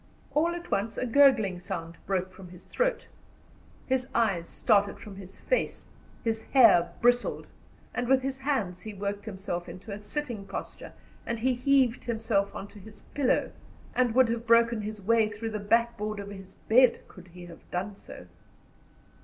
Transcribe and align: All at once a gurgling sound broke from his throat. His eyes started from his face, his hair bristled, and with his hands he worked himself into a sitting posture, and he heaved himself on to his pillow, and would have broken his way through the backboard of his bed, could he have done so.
All 0.33 0.55
at 0.55 0.71
once 0.71 0.97
a 0.97 1.05
gurgling 1.05 1.59
sound 1.59 1.95
broke 2.07 2.33
from 2.33 2.49
his 2.49 2.63
throat. 2.65 3.05
His 3.85 4.07
eyes 4.15 4.49
started 4.49 4.97
from 4.97 5.17
his 5.17 5.37
face, 5.39 5.89
his 6.23 6.41
hair 6.41 6.89
bristled, 7.01 7.45
and 7.93 8.07
with 8.07 8.23
his 8.23 8.39
hands 8.39 8.81
he 8.81 8.95
worked 8.95 9.25
himself 9.25 9.69
into 9.69 9.91
a 9.91 9.99
sitting 9.99 10.45
posture, 10.47 10.93
and 11.23 11.37
he 11.37 11.53
heaved 11.53 12.05
himself 12.05 12.55
on 12.55 12.67
to 12.69 12.79
his 12.79 13.03
pillow, 13.13 13.51
and 13.93 14.15
would 14.15 14.29
have 14.29 14.47
broken 14.47 14.81
his 14.81 14.99
way 14.99 15.29
through 15.29 15.51
the 15.51 15.59
backboard 15.59 16.19
of 16.19 16.29
his 16.31 16.55
bed, 16.67 17.07
could 17.07 17.27
he 17.27 17.45
have 17.45 17.69
done 17.69 17.95
so. 17.95 18.25